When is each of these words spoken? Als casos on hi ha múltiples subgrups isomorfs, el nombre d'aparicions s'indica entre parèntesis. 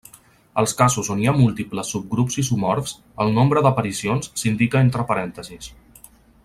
Als 0.61 0.71
casos 0.77 1.11
on 1.15 1.19
hi 1.23 1.27
ha 1.31 1.33
múltiples 1.41 1.91
subgrups 1.97 2.39
isomorfs, 2.45 2.95
el 3.25 3.31
nombre 3.37 3.63
d'aparicions 3.67 4.33
s'indica 4.45 4.83
entre 4.89 5.07
parèntesis. 5.13 5.71